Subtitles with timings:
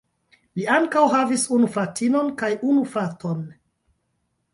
[0.59, 3.45] Li ankaŭ havis unu fratinon kaj unu fraton.